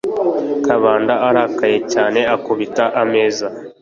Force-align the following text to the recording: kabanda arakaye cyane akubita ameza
kabanda 0.65 1.13
arakaye 1.27 1.77
cyane 1.93 2.19
akubita 2.35 2.83
ameza 3.01 3.47